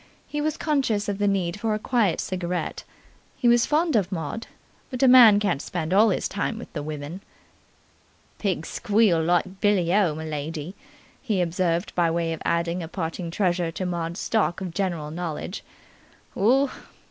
[0.25, 2.83] He was conscious of the need for a quiet cigarette.
[3.37, 4.47] He was fond of Maud,
[4.89, 7.21] but a man can't spend all his time with the women.
[8.39, 10.73] "Pigs squeal like billy o, m'lady!"
[11.21, 15.63] he observed by way of adding a parting treasure to Maud's stock of general knowledge.
[16.35, 16.71] "Oo!